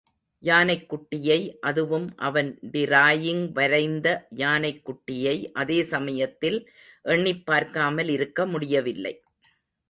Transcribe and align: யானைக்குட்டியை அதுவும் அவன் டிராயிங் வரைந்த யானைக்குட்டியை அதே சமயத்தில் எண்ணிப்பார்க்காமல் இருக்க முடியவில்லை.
யானைக்குட்டியை 0.43 1.37
அதுவும் 1.59 2.07
அவன் 2.19 2.49
டிராயிங் 2.71 3.43
வரைந்த 3.51 4.07
யானைக்குட்டியை 4.35 5.35
அதே 5.53 5.79
சமயத்தில் 5.83 6.59
எண்ணிப்பார்க்காமல் 7.05 8.09
இருக்க 8.09 8.45
முடியவில்லை. 8.45 9.13